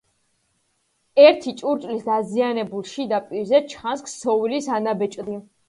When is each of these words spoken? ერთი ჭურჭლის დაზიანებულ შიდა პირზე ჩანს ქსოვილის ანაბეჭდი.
ერთი 1.23 1.53
ჭურჭლის 1.59 2.01
დაზიანებულ 2.09 2.89
შიდა 2.95 3.21
პირზე 3.29 3.63
ჩანს 3.77 4.05
ქსოვილის 4.11 4.75
ანაბეჭდი. 4.81 5.41